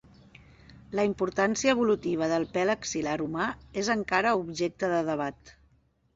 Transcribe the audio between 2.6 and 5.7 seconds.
axil·lar humà és encara objecte de debat.